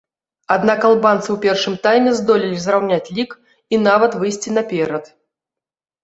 [0.53, 3.31] Аднак албанцы ў першым тайме здолелі зраўняць лік
[3.75, 5.03] і нават выйсці наперад.